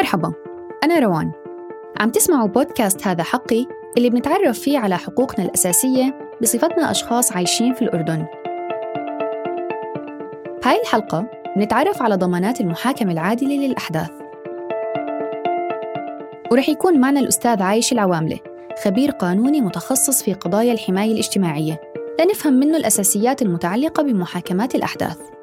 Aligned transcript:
مرحبا 0.00 0.32
أنا 0.84 0.98
روان. 0.98 1.32
عم 2.00 2.10
تسمعوا 2.10 2.48
بودكاست 2.48 3.06
هذا 3.06 3.22
حقي 3.22 3.66
اللي 3.96 4.10
بنتعرف 4.10 4.58
فيه 4.58 4.78
على 4.78 4.96
حقوقنا 4.96 5.44
الأساسية 5.44 6.28
بصفتنا 6.42 6.90
أشخاص 6.90 7.32
عايشين 7.32 7.74
في 7.74 7.82
الأردن. 7.82 8.26
بهاي 10.62 10.80
الحلقة 10.82 11.26
بنتعرف 11.56 12.02
على 12.02 12.14
ضمانات 12.14 12.60
المحاكمة 12.60 13.12
العادلة 13.12 13.54
للأحداث. 13.54 14.10
ورح 16.50 16.68
يكون 16.68 17.00
معنا 17.00 17.20
الأستاذ 17.20 17.62
عايش 17.62 17.92
العواملة 17.92 18.38
خبير 18.84 19.10
قانوني 19.10 19.60
متخصص 19.60 20.22
في 20.22 20.32
قضايا 20.32 20.72
الحماية 20.72 21.12
الاجتماعية 21.12 21.80
لنفهم 22.20 22.54
منه 22.54 22.76
الأساسيات 22.76 23.42
المتعلقة 23.42 24.02
بمحاكمات 24.02 24.74
الأحداث. 24.74 25.39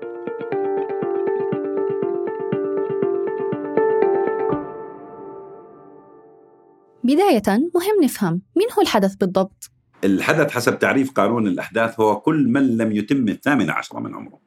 بداية 7.07 7.43
مهم 7.47 8.03
نفهم 8.03 8.41
مين 8.55 8.67
هو 8.77 8.81
الحدث 8.81 9.15
بالضبط؟ 9.15 9.71
الحدث 10.03 10.51
حسب 10.51 10.79
تعريف 10.79 11.11
قانون 11.11 11.47
الأحداث 11.47 11.99
هو 11.99 12.19
كل 12.19 12.47
من 12.47 12.77
لم 12.77 12.91
يتم 12.91 13.29
الثامن 13.29 13.69
عشر 13.69 13.99
من 13.99 14.15
عمره. 14.15 14.39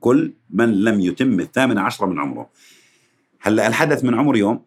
كل 0.00 0.34
من 0.50 0.84
لم 0.84 1.00
يتم 1.00 1.40
الثامن 1.40 1.78
عشر 1.78 2.06
من 2.06 2.18
عمره. 2.18 2.50
هلا 3.40 3.66
الحدث 3.66 4.04
من 4.04 4.14
عمر 4.14 4.36
يوم 4.36 4.64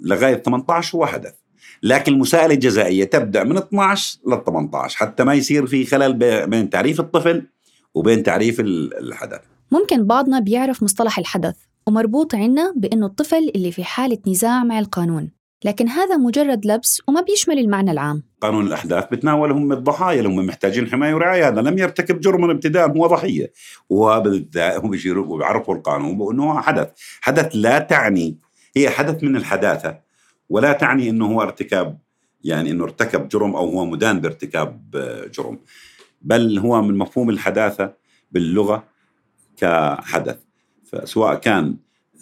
لغاية 0.00 0.34
18 0.34 0.98
هو 0.98 1.06
حدث. 1.06 1.34
لكن 1.82 2.12
المساءلة 2.12 2.54
الجزائية 2.54 3.04
تبدأ 3.04 3.44
من 3.44 3.56
12 3.56 4.18
لل 4.26 4.44
18 4.44 4.98
حتى 4.98 5.24
ما 5.24 5.34
يصير 5.34 5.66
في 5.66 5.84
خلل 5.84 6.12
بين 6.46 6.70
تعريف 6.70 7.00
الطفل 7.00 7.46
وبين 7.94 8.22
تعريف 8.22 8.60
الحدث. 8.60 9.40
ممكن 9.72 10.06
بعضنا 10.06 10.40
بيعرف 10.40 10.82
مصطلح 10.82 11.18
الحدث 11.18 11.56
ومربوط 11.86 12.34
عنا 12.34 12.72
بأنه 12.76 13.06
الطفل 13.06 13.50
اللي 13.54 13.72
في 13.72 13.84
حالة 13.84 14.18
نزاع 14.26 14.64
مع 14.64 14.78
القانون. 14.78 15.37
لكن 15.64 15.88
هذا 15.88 16.16
مجرد 16.16 16.66
لبس 16.66 17.02
وما 17.08 17.20
بيشمل 17.20 17.58
المعنى 17.58 17.90
العام. 17.90 18.22
قانون 18.40 18.66
الأحداث 18.66 19.04
بتناول 19.12 19.52
هم 19.52 19.72
الضحايا 19.72 20.18
اللي 20.18 20.28
هم 20.28 20.46
محتاجين 20.46 20.86
حماية 20.86 21.14
ورعاية 21.14 21.48
هذا 21.48 21.60
لم 21.60 21.78
يرتكب 21.78 22.20
جرما 22.20 22.52
ابتداء 22.52 22.90
هو 22.90 23.06
ضحية. 23.06 23.52
بيشيروا 24.84 25.38
بيعرفوا 25.38 25.74
القانون 25.74 26.18
بأنه 26.18 26.60
حدث. 26.60 26.88
حدث 27.20 27.50
لا 27.54 27.78
تعني 27.78 28.38
هي 28.76 28.90
حدث 28.90 29.24
من 29.24 29.36
الحداثة. 29.36 29.98
ولا 30.48 30.72
تعني 30.72 31.10
أنه 31.10 31.26
هو 31.26 31.42
ارتكاب 31.42 31.98
يعني 32.44 32.70
أنه 32.70 32.84
ارتكب 32.84 33.28
جرم 33.28 33.56
أو 33.56 33.70
هو 33.70 33.84
مدان 33.84 34.20
بارتكاب 34.20 34.90
جرم. 35.34 35.58
بل 36.22 36.58
هو 36.58 36.82
من 36.82 36.98
مفهوم 36.98 37.30
الحداثة 37.30 37.92
باللغة 38.32 38.84
كحدث. 39.56 40.38
فسواء 40.84 41.34
كان 41.34 41.76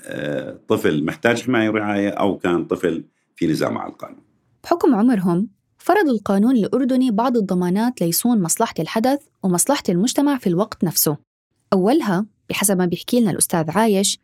آه، 0.05 0.59
طفل 0.69 1.05
محتاج 1.05 1.43
حماية 1.43 1.71
ورعاية 1.71 2.11
أو 2.11 2.39
كان 2.39 2.65
طفل 2.65 3.05
في 3.37 3.47
نزاع 3.47 3.71
مع 3.71 3.87
القانون. 3.87 4.23
بحكم 4.65 4.95
عمرهم 4.95 5.49
فرض 5.79 6.09
القانون 6.09 6.57
الأردني 6.57 7.11
بعض 7.11 7.37
الضمانات 7.37 8.01
ليصون 8.01 8.43
مصلحة 8.43 8.75
الحدث 8.79 9.21
ومصلحة 9.43 9.83
المجتمع 9.89 10.39
في 10.39 10.47
الوقت 10.47 10.85
نفسه. 10.85 11.17
أولها 11.73 12.27
بحسب 12.51 12.79
ما 12.79 12.87
بيحكي 12.87 13.21
لنا 13.21 13.31
الأستاذ 13.31 13.71
عايش 13.71 14.21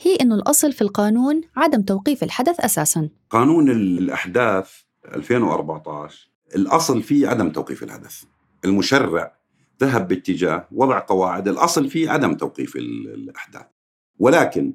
هي 0.00 0.16
إنه 0.16 0.34
الأصل 0.34 0.72
في 0.72 0.82
القانون 0.82 1.40
عدم 1.56 1.82
توقيف 1.82 2.22
الحدث 2.22 2.60
أساساً. 2.60 3.08
قانون 3.30 3.70
الأحداث 3.70 4.70
2014 5.14 6.30
الأصل 6.56 7.02
فيه 7.02 7.28
عدم 7.28 7.50
توقيف 7.50 7.82
الحدث. 7.82 8.22
المشرع 8.64 9.36
ذهب 9.80 10.08
باتجاه 10.08 10.68
وضع 10.72 10.98
قواعد 10.98 11.48
الأصل 11.48 11.90
فيه 11.90 12.10
عدم 12.10 12.34
توقيف 12.34 12.76
الأحداث. 12.76 13.66
ولكن 14.18 14.74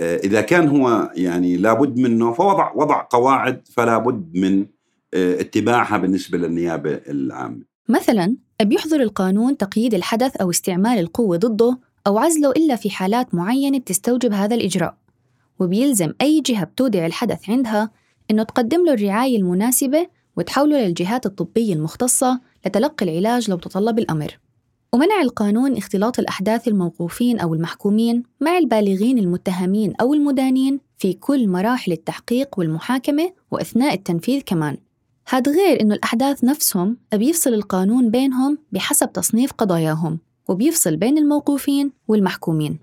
إذا 0.00 0.40
كان 0.40 0.68
هو 0.68 1.12
يعني 1.14 1.56
لابد 1.56 1.98
منه 1.98 2.32
فوضع 2.32 2.72
وضع 2.74 3.06
قواعد 3.10 3.68
فلا 3.72 3.98
بد 3.98 4.30
من 4.34 4.66
آه، 5.14 5.40
اتباعها 5.40 5.96
بالنسبة 5.96 6.38
للنيابة 6.38 7.00
العامة. 7.08 7.62
مثلا 7.88 8.36
بيحظر 8.62 9.00
القانون 9.00 9.56
تقييد 9.56 9.94
الحدث 9.94 10.36
أو 10.36 10.50
استعمال 10.50 10.98
القوة 10.98 11.36
ضده 11.36 11.78
أو 12.06 12.18
عزله 12.18 12.50
إلا 12.50 12.76
في 12.76 12.90
حالات 12.90 13.34
معينة 13.34 13.78
بتستوجب 13.78 14.32
هذا 14.32 14.54
الإجراء. 14.54 14.96
وبيلزم 15.60 16.12
أي 16.20 16.40
جهة 16.40 16.64
بتودع 16.64 17.06
الحدث 17.06 17.50
عندها 17.50 17.90
إنه 18.30 18.42
تقدم 18.42 18.86
له 18.86 18.92
الرعاية 18.92 19.36
المناسبة 19.36 20.06
وتحوله 20.36 20.86
للجهات 20.86 21.26
الطبية 21.26 21.74
المختصة 21.74 22.40
لتلقي 22.66 23.06
العلاج 23.06 23.50
لو 23.50 23.56
تطلب 23.56 23.98
الأمر. 23.98 24.38
ومنع 24.94 25.20
القانون 25.22 25.76
اختلاط 25.76 26.18
الأحداث 26.18 26.68
الموقوفين 26.68 27.40
أو 27.40 27.54
المحكومين 27.54 28.22
مع 28.40 28.58
البالغين 28.58 29.18
المتهمين 29.18 29.92
أو 30.00 30.14
المدانين 30.14 30.80
في 30.98 31.12
كل 31.12 31.48
مراحل 31.48 31.92
التحقيق 31.92 32.58
والمحاكمة 32.58 33.32
وأثناء 33.50 33.94
التنفيذ 33.94 34.42
كمان 34.46 34.76
هذا 35.28 35.52
غير 35.52 35.80
إنه 35.80 35.94
الأحداث 35.94 36.44
نفسهم 36.44 36.96
بيفصل 37.14 37.54
القانون 37.54 38.10
بينهم 38.10 38.58
بحسب 38.72 39.12
تصنيف 39.12 39.52
قضاياهم 39.52 40.18
وبيفصل 40.48 40.96
بين 40.96 41.18
الموقوفين 41.18 41.92
والمحكومين 42.08 42.78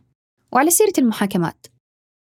وعلى 0.52 0.70
سيرة 0.70 0.94
المحاكمات 0.98 1.68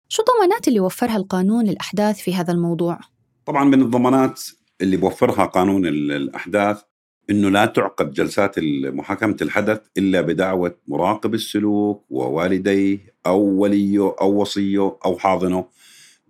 شو 0.09 0.23
الضمانات 0.23 0.67
اللي 0.67 0.79
وفرها 0.79 1.17
القانون 1.17 1.65
للأحداث 1.65 2.19
في 2.19 2.35
هذا 2.35 2.53
الموضوع؟ 2.53 2.99
طبعا 3.45 3.63
من 3.63 3.81
الضمانات 3.81 4.41
اللي 4.81 4.97
بوفرها 4.97 5.45
قانون 5.45 5.87
الأحداث 5.87 6.81
إنه 7.29 7.49
لا 7.49 7.65
تعقد 7.65 8.11
جلسات 8.13 8.55
محاكمة 8.85 9.37
الحدث 9.41 9.81
إلا 9.97 10.21
بدعوة 10.21 10.77
مراقب 10.87 11.33
السلوك 11.33 12.05
ووالديه 12.09 13.13
أو 13.25 13.39
وليه 13.39 14.15
أو 14.21 14.41
وصيه 14.41 14.97
أو 15.05 15.17
حاضنه 15.17 15.65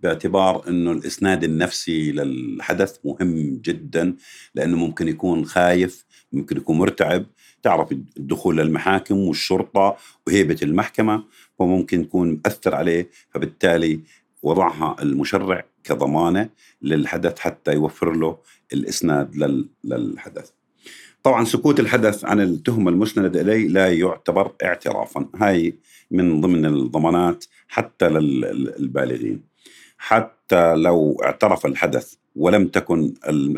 باعتبار 0.02 0.68
إنه 0.68 0.92
الإسناد 0.92 1.44
النفسي 1.44 2.12
للحدث 2.12 2.98
مهم 3.04 3.60
جدا 3.64 4.16
لأنه 4.54 4.76
ممكن 4.76 5.08
يكون 5.08 5.44
خايف 5.44 6.04
ممكن 6.32 6.56
يكون 6.56 6.78
مرتعب 6.78 7.26
تعرف 7.62 7.92
الدخول 7.92 8.56
للمحاكم 8.56 9.18
والشرطة 9.18 9.96
وهيبة 10.26 10.56
المحكمة 10.62 11.24
وممكن 11.58 12.00
يكون 12.00 12.40
مأثر 12.44 12.74
عليه 12.74 13.10
فبالتالي 13.30 14.00
وضعها 14.42 14.96
المشرع 15.02 15.64
كضمانة 15.84 16.48
للحدث 16.82 17.38
حتى 17.38 17.72
يوفر 17.72 18.12
له 18.12 18.38
الإسناد 18.72 19.36
للحدث. 19.84 20.50
طبعا 21.22 21.44
سكوت 21.44 21.80
الحدث 21.80 22.24
عن 22.24 22.40
التهمة 22.40 22.90
المسندة 22.90 23.40
إليه 23.40 23.68
لا 23.68 23.92
يعتبر 23.92 24.52
اعترافا. 24.64 25.28
هاي 25.36 25.74
من 26.10 26.40
ضمن 26.40 26.66
الضمانات 26.66 27.44
حتى 27.68 28.08
للبالغين. 28.08 29.42
حتى 29.98 30.74
لو 30.74 31.20
اعترف 31.24 31.66
الحدث 31.66 32.14
ولم 32.36 32.68
تكن 32.68 33.14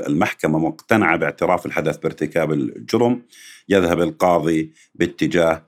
المحكمة 0.06 0.58
مقتنعة 0.58 1.16
باعتراف 1.16 1.66
الحدث 1.66 1.96
بارتكاب 1.96 2.52
الجرم 2.52 3.22
يذهب 3.68 4.00
القاضي 4.00 4.72
باتجاه 4.94 5.62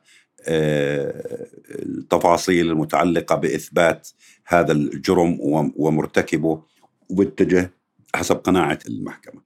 آه، 0.49 1.47
التفاصيل 1.71 2.71
المتعلقة 2.71 3.37
بإثبات 3.37 4.09
هذا 4.47 4.73
الجرم 4.73 5.39
ومرتكبه 5.77 6.63
وباتجه 7.11 7.71
حسب 8.15 8.37
قناعة 8.37 8.79
المحكمة. 8.89 9.46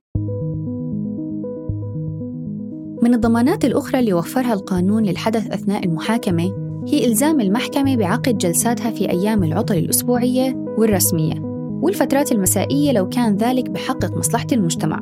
من 3.01 3.13
الضمانات 3.13 3.65
الأخرى 3.65 3.99
اللي 3.99 4.13
وفرها 4.13 4.53
القانون 4.53 5.03
للحدث 5.03 5.51
أثناء 5.51 5.85
المحاكمة 5.85 6.43
هي 6.87 7.05
إلزام 7.05 7.41
المحكمة 7.41 7.95
بعقد 7.95 8.37
جلساتها 8.37 8.91
في 8.91 9.09
أيام 9.09 9.43
العطل 9.43 9.77
الأسبوعية 9.77 10.55
والرسمية 10.77 11.33
والفترات 11.81 12.31
المسائية 12.31 12.91
لو 12.91 13.09
كان 13.09 13.35
ذلك 13.35 13.69
بحقق 13.69 14.17
مصلحة 14.17 14.47
المجتمع. 14.51 15.01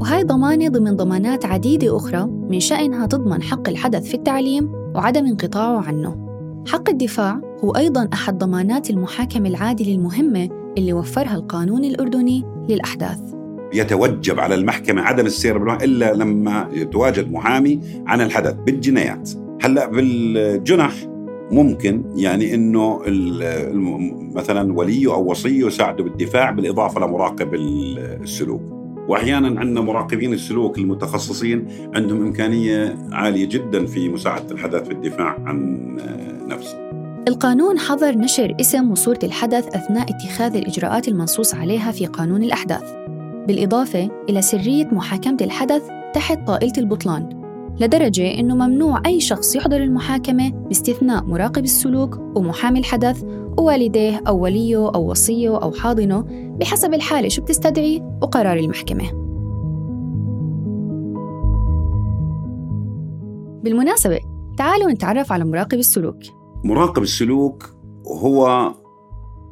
وهي 0.00 0.22
ضمانة 0.22 0.68
ضمن 0.68 0.96
ضمانات 0.96 1.44
عديدة 1.44 1.96
أخرى 1.96 2.26
من 2.26 2.60
شأنها 2.60 3.06
تضمن 3.06 3.42
حق 3.42 3.68
الحدث 3.68 4.08
في 4.08 4.14
التعليم 4.14 4.72
وعدم 4.94 5.26
انقطاعه 5.26 5.80
عنه. 5.80 6.16
حق 6.68 6.90
الدفاع 6.90 7.40
هو 7.64 7.70
أيضا 7.70 8.08
أحد 8.12 8.38
ضمانات 8.38 8.90
المحاكمة 8.90 9.48
العادلة 9.48 9.94
المهمة 9.94 10.48
اللي 10.78 10.92
وفرها 10.92 11.34
القانون 11.34 11.84
الأردني 11.84 12.44
للأحداث. 12.68 13.35
يتوجب 13.76 14.40
على 14.40 14.54
المحكمة 14.54 15.02
عدم 15.02 15.26
السير 15.26 15.58
بالمحكمة 15.58 15.84
إلا 15.84 16.14
لما 16.14 16.68
يتواجد 16.72 17.32
محامي 17.32 17.80
عن 18.06 18.20
الحدث 18.20 18.54
بالجنايات. 18.66 19.30
هلأ 19.62 19.86
بالجنح 19.86 20.92
ممكن 21.50 22.02
يعني 22.16 22.54
إنه 22.54 23.00
مثلا 24.34 24.72
وليه 24.72 25.14
أو 25.14 25.30
وصيه 25.30 25.66
يساعده 25.66 26.04
بالدفاع 26.04 26.50
بالإضافة 26.50 27.00
لمراقب 27.00 27.54
السلوك. 27.54 28.62
واحيانا 29.08 29.60
عندنا 29.60 29.80
مراقبين 29.80 30.32
السلوك 30.32 30.78
المتخصصين 30.78 31.66
عندهم 31.94 32.22
إمكانية 32.22 32.96
عالية 33.12 33.48
جدا 33.48 33.86
في 33.86 34.08
مساعدة 34.08 34.50
الحدث 34.50 34.82
في 34.82 34.92
الدفاع 34.92 35.38
عن 35.44 35.76
نفسه. 36.48 36.86
القانون 37.28 37.78
حظر 37.78 38.18
نشر 38.18 38.56
اسم 38.60 38.90
وصورة 38.90 39.18
الحدث 39.22 39.66
أثناء 39.66 40.06
اتخاذ 40.10 40.56
الإجراءات 40.56 41.08
المنصوص 41.08 41.54
عليها 41.54 41.92
في 41.92 42.06
قانون 42.06 42.42
الأحداث. 42.42 43.05
بالإضافة 43.46 44.10
إلى 44.28 44.42
سرية 44.42 44.84
محاكمة 44.84 45.36
الحدث 45.40 45.82
تحت 46.14 46.46
طائلة 46.46 46.72
البطلان 46.78 47.42
لدرجة 47.80 48.38
إنه 48.40 48.54
ممنوع 48.54 49.02
أي 49.06 49.20
شخص 49.20 49.56
يحضر 49.56 49.76
المحاكمة 49.76 50.50
باستثناء 50.50 51.24
مراقب 51.24 51.64
السلوك 51.64 52.18
ومحامي 52.36 52.78
الحدث 52.78 53.24
ووالديه 53.58 54.22
أو 54.28 54.42
وليه 54.42 54.76
أو 54.76 55.10
وصيه 55.10 55.62
أو 55.62 55.72
حاضنه 55.72 56.24
بحسب 56.60 56.94
الحالة 56.94 57.28
شو 57.28 57.42
بتستدعي 57.42 58.02
وقرار 58.22 58.56
المحكمة. 58.56 59.04
بالمناسبة 63.64 64.18
تعالوا 64.58 64.90
نتعرف 64.90 65.32
على 65.32 65.44
مراقب 65.44 65.78
السلوك. 65.78 66.16
مراقب 66.64 67.02
السلوك 67.02 67.76
هو 68.22 68.72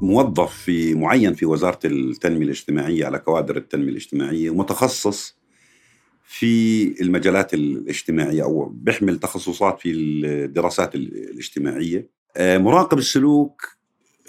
موظف 0.05 0.55
في 0.57 0.95
معين 0.95 1.35
في 1.35 1.47
وزارة 1.47 1.79
التنمية 1.85 2.45
الاجتماعية 2.45 3.07
على 3.07 3.19
كوادر 3.19 3.57
التنمية 3.57 3.89
الاجتماعية 3.89 4.51
ومتخصص 4.51 5.37
في 6.25 6.85
المجالات 7.03 7.55
الاجتماعية 7.55 8.43
أو 8.43 8.65
بيحمل 8.65 9.19
تخصصات 9.19 9.81
في 9.81 9.91
الدراسات 9.91 10.95
الاجتماعية. 10.95 12.09
آه، 12.37 12.59
مراقب 12.59 12.99
السلوك 12.99 13.77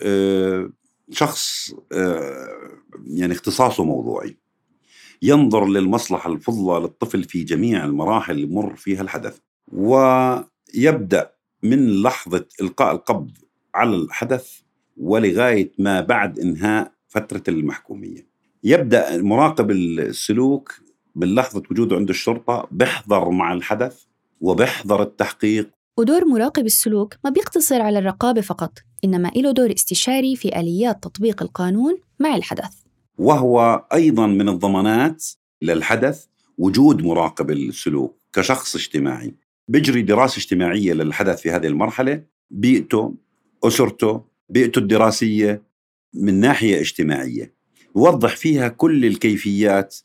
آه، 0.01 0.69
شخص 1.11 1.73
آه، 1.91 2.47
يعني 3.07 3.33
اختصاصه 3.33 3.83
موضوعي. 3.83 4.37
ينظر 5.21 5.65
للمصلحة 5.65 6.33
الفضلى 6.33 6.79
للطفل 6.79 7.23
في 7.23 7.43
جميع 7.43 7.85
المراحل 7.85 8.33
اللي 8.33 8.43
يمر 8.43 8.75
فيها 8.75 9.01
الحدث. 9.01 9.37
ويبدأ 9.67 11.31
من 11.63 12.01
لحظة 12.01 12.45
إلقاء 12.61 12.95
القبض 12.95 13.31
على 13.75 13.95
الحدث 13.95 14.64
ولغاية 14.97 15.71
ما 15.77 16.01
بعد 16.01 16.39
إنهاء 16.39 16.91
فترة 17.07 17.43
المحكومية. 17.47 18.27
يبدأ 18.63 19.21
مراقب 19.21 19.71
السلوك 19.71 20.81
باللحظة 21.15 21.63
وجوده 21.71 21.95
عند 21.95 22.09
الشرطة 22.09 22.67
بيحضر 22.71 23.29
مع 23.29 23.53
الحدث 23.53 24.03
وبيحضر 24.41 25.01
التحقيق. 25.01 25.69
ودور 25.97 26.25
مراقب 26.25 26.65
السلوك 26.65 27.15
ما 27.23 27.29
بيقتصر 27.29 27.81
على 27.81 27.99
الرقابة 27.99 28.41
فقط 28.41 28.71
إنما 29.03 29.31
له 29.35 29.51
دور 29.51 29.73
استشاري 29.73 30.35
في 30.35 30.59
آليات 30.59 31.03
تطبيق 31.03 31.43
القانون 31.43 31.97
مع 32.19 32.35
الحدث. 32.35 32.73
وهو 33.17 33.85
أيضا 33.93 34.27
من 34.27 34.49
الضمانات 34.49 35.25
للحدث 35.61 36.25
وجود 36.57 37.03
مراقب 37.03 37.51
السلوك 37.51 38.15
كشخص 38.33 38.75
اجتماعي. 38.75 39.35
بيجري 39.67 40.01
دراسة 40.01 40.37
اجتماعية 40.37 40.93
للحدث 40.93 41.41
في 41.41 41.51
هذه 41.51 41.67
المرحلة 41.67 42.23
بيئته 42.51 43.13
أسرته 43.63 44.34
بيئته 44.49 44.79
الدراسية 44.79 45.61
من 46.13 46.39
ناحية 46.39 46.79
اجتماعية. 46.79 47.53
يوضح 47.95 48.35
فيها 48.35 48.67
كل 48.67 49.05
الكيفيات 49.05 49.97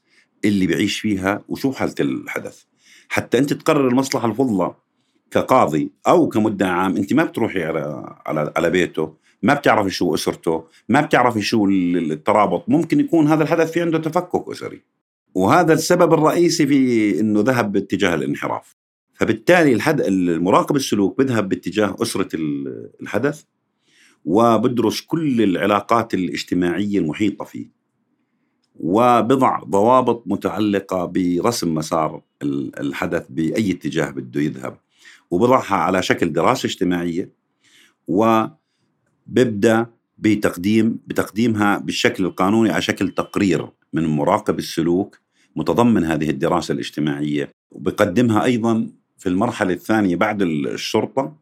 اللي 0.45 0.67
بيعيش 0.67 1.01
فيها 1.01 1.45
وشو 1.49 1.73
حالة 1.73 1.95
الحدث. 2.01 2.63
حتى 3.09 3.39
أنت 3.39 3.53
تقرر 3.53 3.89
المصلحة 3.89 4.29
الفضلى 4.29 4.75
كقاضي 5.31 5.91
أو 6.09 6.29
كمدعي 6.29 6.71
عام 6.71 6.97
أنت 6.97 7.13
ما 7.13 7.25
بتروحي 7.25 7.65
على 7.65 8.15
على 8.27 8.53
على 8.57 8.71
بيته 8.71 9.15
ما 9.43 9.55
بتعرفي 9.55 9.91
شو 9.91 10.15
أسرته 10.15 10.65
ما 10.89 11.01
بتعرفي 11.01 11.43
شو 11.43 11.67
الترابط. 11.67 12.69
ممكن 12.69 13.01
يكون 13.01 13.27
هذا 13.27 13.43
الحدث 13.43 13.73
في 13.73 13.81
عنده 13.81 13.99
تفكك 13.99 14.49
أسري. 14.49 14.81
وهذا 15.35 15.73
السبب 15.73 16.15
الرئيسي 16.15 16.67
في 16.67 17.21
أنه 17.21 17.41
ذهب 17.41 17.73
باتجاه 17.73 18.15
الانحراف. 18.15 18.77
فبالتالي 19.15 19.79
المراقب 20.09 20.77
السلوك 20.77 21.19
بيذهب 21.19 21.49
باتجاه 21.49 21.97
أسرة 22.03 22.29
الحدث. 23.01 23.43
وبدرس 24.25 25.01
كل 25.01 25.43
العلاقات 25.43 26.15
الاجتماعية 26.15 26.99
المحيطة 26.99 27.45
فيه. 27.45 27.71
وبضع 28.81 29.61
ضوابط 29.65 30.23
متعلقة 30.27 31.05
برسم 31.05 31.75
مسار 31.75 32.23
الحدث 32.81 33.27
بأي 33.31 33.71
اتجاه 33.71 34.11
بده 34.11 34.41
يذهب. 34.41 34.77
وبضعها 35.31 35.75
على 35.75 36.03
شكل 36.03 36.33
دراسة 36.33 36.67
اجتماعية. 36.67 37.31
وببدأ 38.09 39.87
بتقديم 40.19 40.99
بتقديمها 41.07 41.79
بالشكل 41.79 42.25
القانوني 42.25 42.71
على 42.71 42.83
شكل 42.83 43.09
تقرير 43.09 43.69
من 43.93 44.07
مراقب 44.07 44.59
السلوك 44.59 45.19
متضمن 45.57 46.05
هذه 46.05 46.31
الدراسة 46.31 46.73
الاجتماعية. 46.73 47.51
وبقدمها 47.71 48.45
أيضا 48.45 48.91
في 49.19 49.29
المرحلة 49.29 49.73
الثانية 49.73 50.17
بعد 50.17 50.43
الشرطة. 50.43 51.37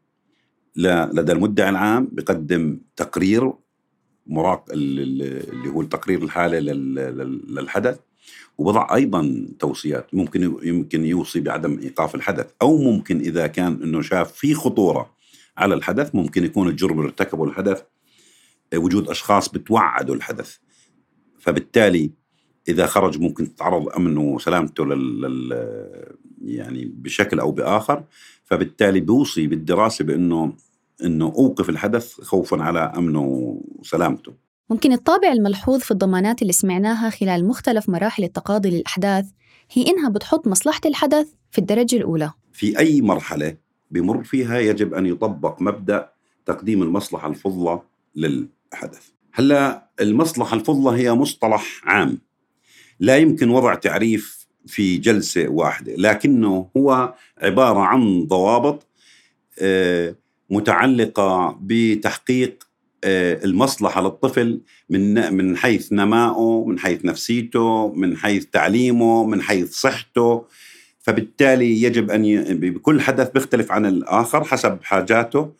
لدى 0.75 1.31
المدعي 1.31 1.69
العام 1.69 2.09
بقدم 2.11 2.79
تقرير 2.95 3.53
مراق 4.27 4.65
اللي 4.71 5.69
هو 5.69 5.81
التقرير 5.81 6.23
الحالة 6.23 6.59
للحدث 6.59 7.99
وبضع 8.57 8.95
أيضا 8.95 9.47
توصيات 9.59 10.15
ممكن 10.15 10.57
يمكن 10.63 11.05
يوصي 11.05 11.39
بعدم 11.39 11.79
إيقاف 11.79 12.15
الحدث 12.15 12.51
أو 12.61 12.77
ممكن 12.77 13.19
إذا 13.19 13.47
كان 13.47 13.79
إنه 13.83 14.01
شاف 14.01 14.31
في 14.31 14.53
خطورة 14.53 15.13
على 15.57 15.73
الحدث 15.73 16.15
ممكن 16.15 16.43
يكون 16.43 16.69
الجرم 16.69 16.99
اللي 16.99 17.05
ارتكبه 17.09 17.43
الحدث 17.43 17.83
وجود 18.75 19.09
أشخاص 19.09 19.49
بتوعدوا 19.49 20.15
الحدث. 20.15 20.57
فبالتالي 21.39 22.11
إذا 22.67 22.85
خرج 22.85 23.19
ممكن 23.19 23.55
تتعرض 23.55 23.89
أمنه 23.89 24.21
وسلامته 24.21 24.85
لل 24.85 26.09
يعني 26.45 26.85
بشكل 26.85 27.39
أو 27.39 27.51
بآخر. 27.51 28.03
فبالتالي 28.49 28.99
بيوصي 28.99 29.47
بالدراسة 29.47 30.05
بأنه 30.05 30.53
إنه 31.03 31.25
أوقف 31.25 31.69
الحدث 31.69 32.21
خوفا 32.21 32.63
على 32.63 32.79
أمنه 32.79 33.21
وسلامته. 33.79 34.33
ممكن 34.69 34.93
الطابع 34.93 35.31
الملحوظ 35.31 35.79
في 35.79 35.91
الضمانات 35.91 36.41
اللي 36.41 36.53
سمعناها 36.53 37.09
خلال 37.09 37.47
مختلف 37.47 37.89
مراحل 37.89 38.23
التقاضي 38.23 38.69
للأحداث 38.69 39.25
هي 39.71 39.87
إنها 39.87 40.09
بتحط 40.09 40.47
مصلحة 40.47 40.81
الحدث 40.85 41.27
في 41.51 41.57
الدرجة 41.57 41.95
الأولى. 41.95 42.31
في 42.53 42.79
أي 42.79 43.01
مرحلة 43.01 43.57
بمر 43.91 44.23
فيها 44.23 44.59
يجب 44.59 44.93
أن 44.93 45.05
يطبق 45.05 45.61
مبدأ 45.61 46.09
تقديم 46.45 46.83
المصلحة 46.83 47.29
الفضلى 47.29 47.81
للحدث. 48.15 49.09
هلأ 49.33 49.89
المصلحة 50.01 50.55
الفضلى 50.55 51.01
هي 51.01 51.13
مصطلح 51.13 51.81
عام 51.83 52.17
لا 52.99 53.17
يمكن 53.17 53.49
وضع 53.49 53.75
تعريف 53.75 54.38
في 54.67 54.97
جلسة 54.97 55.47
واحدة، 55.47 55.93
لكنه 55.97 56.69
هو 56.77 57.13
عبارة 57.37 57.79
عن 57.79 58.23
ضوابط 58.27 58.87
آه، 59.59 60.15
متعلقة 60.49 61.59
بتحقيق 61.61 62.63
آه، 63.03 63.45
المصلحة 63.45 64.01
للطفل 64.01 64.61
من 64.89 65.33
من 65.33 65.57
حيث 65.57 65.93
نمائه، 65.93 66.65
من 66.67 66.79
حيث 66.79 67.05
نفسيته، 67.05 67.93
من 67.93 68.17
حيث 68.17 68.45
تعليمه، 68.45 69.25
من 69.25 69.41
حيث 69.41 69.71
صحته، 69.73 70.45
فبالتالي 70.99 71.81
يجب 71.81 72.11
أن 72.11 72.43
بكل 72.59 73.01
حدث 73.01 73.31
بيختلف 73.31 73.71
عن 73.71 73.85
الآخر 73.85 74.43
حسب 74.43 74.77
حاجاته 74.83 75.51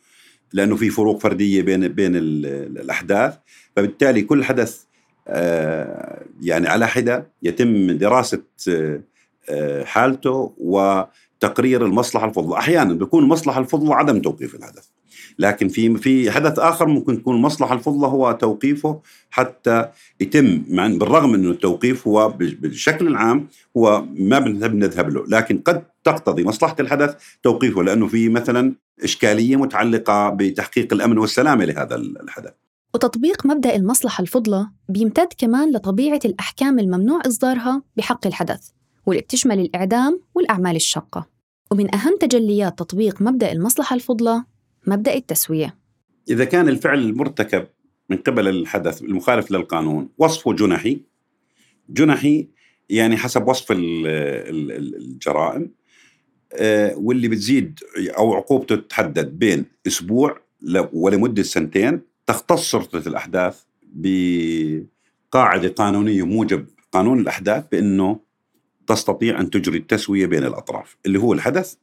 لأنه 0.52 0.76
في 0.76 0.90
فروق 0.90 1.20
فردية 1.20 1.62
بين 1.62 1.88
بين 1.88 2.12
الأحداث، 2.16 3.34
فبالتالي 3.76 4.22
كل 4.22 4.44
حدث 4.44 4.84
يعني 6.42 6.68
على 6.68 6.86
حدة 6.88 7.26
يتم 7.42 7.90
دراسة 7.90 8.42
آه، 9.50 9.84
حالته 9.84 10.52
وتقرير 10.58 11.86
المصلحة 11.86 12.26
الفضلى، 12.26 12.58
أحيانا 12.58 12.94
بيكون 12.94 13.22
المصلحه 13.22 13.60
الفضلى 13.60 13.94
عدم 13.94 14.20
توقيف 14.20 14.54
الحدث. 14.54 14.86
لكن 15.38 15.68
في 15.68 15.96
في 15.96 16.30
حدث 16.30 16.58
آخر 16.58 16.86
ممكن 16.86 17.20
تكون 17.20 17.36
المصلحه 17.36 17.74
الفضلى 17.74 18.06
هو 18.06 18.32
توقيفه 18.32 19.00
حتى 19.30 19.88
يتم 20.20 20.62
مع 20.68 20.86
بالرغم 20.86 21.34
إنه 21.34 21.50
التوقيف 21.50 22.08
هو 22.08 22.28
بالشكل 22.38 23.06
العام 23.06 23.48
هو 23.76 24.04
ما 24.14 24.38
بنذهب 24.38 24.74
نذهب 24.74 25.08
له، 25.10 25.24
لكن 25.28 25.58
قد 25.58 25.84
تقتضي 26.04 26.44
مصلحة 26.44 26.76
الحدث 26.80 27.14
توقيفه 27.42 27.82
لأنه 27.82 28.06
في 28.06 28.28
مثلا 28.28 28.74
إشكالية 29.04 29.56
متعلقة 29.56 30.30
بتحقيق 30.30 30.92
الأمن 30.92 31.18
والسلامة 31.18 31.64
لهذا 31.64 31.96
الحدث. 31.96 32.52
وتطبيق 32.94 33.46
مبدأ 33.46 33.76
المصلحة 33.76 34.22
الفضلى 34.22 34.66
بيمتد 34.88 35.28
كمان 35.38 35.72
لطبيعة 35.72 36.20
الأحكام 36.24 36.78
الممنوع 36.78 37.20
إصدارها 37.26 37.82
بحق 37.96 38.26
الحدث 38.26 38.68
واللي 39.06 39.22
بتشمل 39.22 39.60
الإعدام 39.60 40.20
والأعمال 40.34 40.76
الشاقة. 40.76 41.26
ومن 41.72 41.94
أهم 41.94 42.18
تجليات 42.20 42.78
تطبيق 42.78 43.22
مبدأ 43.22 43.52
المصلحة 43.52 43.96
الفضلى 43.96 44.44
مبدأ 44.86 45.14
التسوية. 45.14 45.78
إذا 46.28 46.44
كان 46.44 46.68
الفعل 46.68 46.98
المرتكب 46.98 47.66
من 48.08 48.16
قبل 48.16 48.48
الحدث 48.48 49.02
المخالف 49.02 49.50
للقانون 49.50 50.08
وصفه 50.18 50.52
جنحي 50.52 51.00
جنحي 51.88 52.48
يعني 52.88 53.16
حسب 53.16 53.48
وصف 53.48 53.66
الجرائم 53.70 55.70
آه، 56.52 56.94
واللي 56.96 57.28
بتزيد 57.28 57.80
أو 58.18 58.34
عقوبته 58.34 58.76
تتحدد 58.76 59.38
بين 59.38 59.64
أسبوع 59.86 60.40
ولمدة 60.92 61.42
سنتين 61.42 62.00
تختص 62.30 62.62
شرطة 62.62 63.08
الأحداث 63.08 63.62
بقاعدة 63.82 65.68
قانونية 65.68 66.26
موجب 66.26 66.66
قانون 66.92 67.20
الأحداث 67.20 67.64
بأنه 67.72 68.20
تستطيع 68.86 69.40
أن 69.40 69.50
تجري 69.50 69.78
التسوية 69.78 70.26
بين 70.26 70.44
الأطراف 70.44 70.96
اللي 71.06 71.18
هو 71.18 71.32
الحدث 71.32 71.74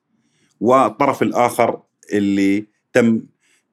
والطرف 0.61 1.23
الآخر 1.23 1.81
اللي 2.13 2.65
تم 2.93 3.21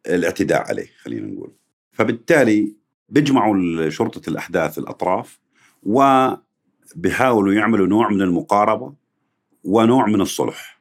الاعتداء 0.07 0.69
عليه 0.69 0.87
خلينا 1.03 1.27
نقول. 1.27 1.53
فبالتالي 1.93 2.75
بيجمعوا 3.09 3.91
شرطة 3.91 4.31
الأحداث 4.31 4.79
الأطراف 4.79 5.39
وبيحاولوا 5.83 7.53
يعملوا 7.53 7.87
نوع 7.87 8.11
من 8.11 8.23
المقاربة 8.23 8.95
ونوع 9.65 10.07
من 10.07 10.21
الصلح. 10.21 10.81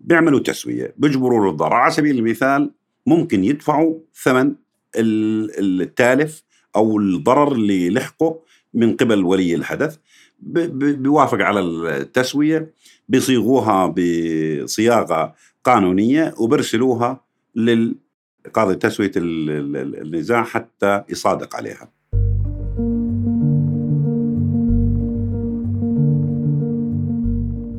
بيعملوا 0.00 0.40
تسوية 0.40 0.94
بيجبروا 0.96 1.50
للضرر. 1.50 1.74
على 1.74 1.92
سبيل 1.92 2.18
المثال 2.18 2.74
ممكن 3.06 3.44
يدفعوا 3.44 3.98
ثمن 4.22 4.63
التالف 4.96 6.42
أو 6.76 6.98
الضرر 6.98 7.52
اللي 7.52 7.90
لحقه 7.90 8.38
من 8.74 8.96
قبل 8.96 9.24
ولي 9.24 9.54
الحدث 9.54 9.96
بيوافق 10.40 11.38
على 11.40 11.60
التسوية 11.60 12.72
بيصيغوها 13.08 13.94
بصياغة 13.96 15.34
قانونية 15.64 16.34
وبرسلوها 16.38 17.24
للقاضي 17.56 18.74
تسوية 18.74 19.12
النزاع 19.16 20.44
حتى 20.44 21.02
يصادق 21.08 21.56
عليها. 21.56 21.90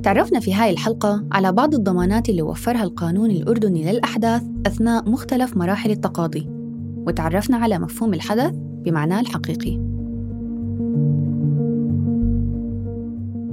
تعرفنا 0.04 0.40
في 0.40 0.54
هاي 0.54 0.70
الحلقة 0.70 1.26
على 1.32 1.52
بعض 1.52 1.74
الضمانات 1.74 2.30
اللي 2.30 2.42
وفرها 2.42 2.84
القانون 2.84 3.32
الأردني 3.32 3.92
للأحداث 3.92 4.44
أثناء 4.68 5.10
مختلف 5.10 5.58
مراحل 5.58 5.92
التقاضي 5.92 6.55
وتعرفنا 7.08 7.58
على 7.58 7.80
مفهوم 7.80 8.14
الحدث 8.14 8.54
بمعناه 8.56 9.22
الحقيقي. 9.22 9.80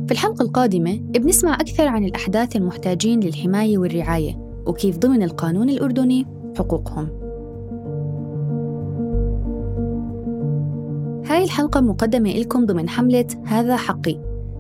في 0.07 0.13
الحلقة 0.13 0.43
القادمة 0.43 0.97
بنسمع 0.97 1.55
أكثر 1.55 1.89
عن 1.89 2.05
الأحداث 2.05 2.57
المحتاجين 2.57 3.21
للحماية 3.21 3.79
والرعاية 3.79 4.39
وكيف 4.67 4.99
ضمن 4.99 5.23
القانون 5.23 5.71
الأردني 5.71 6.27
حقوقهم. 6.59 7.09
هاي 11.27 11.45
الحلقة 11.45 11.81
مقدمة 11.81 12.31
لكم 12.31 12.67
ضمن 12.67 12.89
حملة 12.89 13.27
هذا 13.45 13.77
حقي 13.77 14.19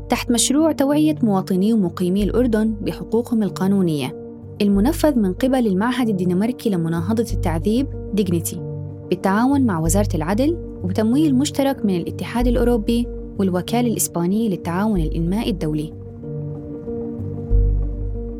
تحت 0.08 0.30
مشروع 0.30 0.72
توعية 0.72 1.14
مواطني 1.22 1.72
ومقيمي 1.72 2.22
الأردن 2.22 2.74
بحقوقهم 2.80 3.42
القانونية 3.42 4.22
المنفذ 4.62 5.18
من 5.18 5.32
قبل 5.32 5.66
المعهد 5.66 6.08
الدنماركي 6.08 6.70
لمناهضة 6.70 7.26
التعذيب 7.32 7.86
ديجنيتي 8.14 8.71
بالتعاون 9.12 9.66
مع 9.66 9.78
وزارة 9.78 10.08
العدل 10.14 10.56
وبتمويل 10.82 11.34
مشترك 11.34 11.84
من 11.84 11.96
الاتحاد 11.96 12.46
الأوروبي 12.46 13.06
والوكالة 13.38 13.88
الإسبانية 13.88 14.48
للتعاون 14.48 15.00
الإنمائي 15.00 15.50
الدولي. 15.50 15.92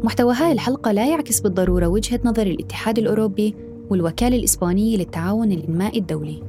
محتوى 0.05 0.35
هاي 0.35 0.53
الحلقة 0.53 0.93
لا 0.93 1.09
يعكس 1.09 1.41
بالضرورة 1.41 1.87
وجهة 1.87 2.21
نظر 2.25 2.47
الاتحاد 2.47 2.99
الأوروبي 2.99 3.55
والوكالة 3.91 4.37
الإسبانية 4.37 4.97
للتعاون 4.97 5.53
الإنمائي 5.53 5.99
الدولي. 5.99 6.43